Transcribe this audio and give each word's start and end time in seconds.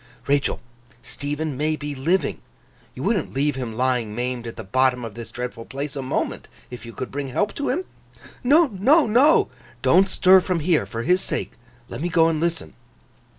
'Rachael, 0.27 0.59
Stephen 1.03 1.55
may 1.55 1.75
be 1.75 1.93
living. 1.93 2.41
You 2.95 3.03
wouldn't 3.03 3.33
leave 3.35 3.55
him 3.55 3.73
lying 3.75 4.15
maimed 4.15 4.47
at 4.47 4.55
the 4.55 4.63
bottom 4.63 5.05
of 5.05 5.13
this 5.13 5.29
dreadful 5.31 5.65
place, 5.65 5.95
a 5.95 6.01
moment, 6.01 6.47
if 6.71 6.87
you 6.87 6.91
could 6.91 7.11
bring 7.11 7.27
help 7.27 7.53
to 7.53 7.69
him?' 7.69 7.85
'No, 8.43 8.65
no, 8.69 9.05
no!' 9.05 9.49
'Don't 9.83 10.09
stir 10.09 10.41
from 10.41 10.61
here, 10.61 10.87
for 10.87 11.03
his 11.03 11.21
sake! 11.21 11.51
Let 11.87 12.01
me 12.01 12.09
go 12.09 12.29
and 12.29 12.39
listen. 12.39 12.73